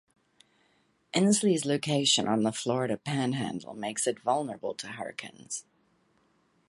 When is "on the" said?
2.27-2.51